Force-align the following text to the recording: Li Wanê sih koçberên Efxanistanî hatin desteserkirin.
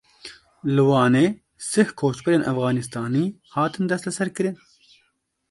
Li 0.75 0.83
Wanê 0.89 1.25
sih 1.69 1.87
koçberên 1.99 2.41
Efxanistanî 2.51 3.23
hatin 3.53 3.85
desteserkirin. 3.91 4.55